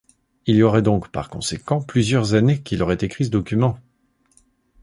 [0.47, 3.77] Il y aurait donc, par conséquent, plusieurs années qu’il aurait écrit ce document!